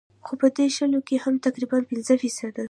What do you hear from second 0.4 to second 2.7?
دې شلو کښې هم تقريباً پنځه فيصده